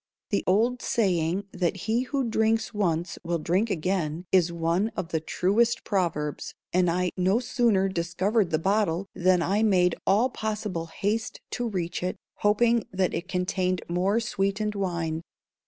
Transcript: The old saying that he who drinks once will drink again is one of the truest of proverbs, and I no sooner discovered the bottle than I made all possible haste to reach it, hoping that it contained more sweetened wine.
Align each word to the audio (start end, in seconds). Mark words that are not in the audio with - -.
The 0.31 0.43
old 0.47 0.81
saying 0.81 1.45
that 1.51 1.75
he 1.85 2.01
who 2.09 2.23
drinks 2.23 2.73
once 2.73 3.19
will 3.23 3.37
drink 3.37 3.69
again 3.69 4.25
is 4.31 4.51
one 4.51 4.89
of 4.97 5.09
the 5.09 5.19
truest 5.19 5.77
of 5.77 5.83
proverbs, 5.83 6.55
and 6.73 6.89
I 6.89 7.11
no 7.15 7.37
sooner 7.37 7.87
discovered 7.87 8.49
the 8.49 8.57
bottle 8.57 9.05
than 9.13 9.43
I 9.43 9.61
made 9.61 9.93
all 10.07 10.31
possible 10.31 10.87
haste 10.87 11.39
to 11.51 11.69
reach 11.69 12.01
it, 12.01 12.15
hoping 12.37 12.83
that 12.91 13.13
it 13.13 13.27
contained 13.27 13.83
more 13.87 14.19
sweetened 14.19 14.73
wine. 14.73 15.21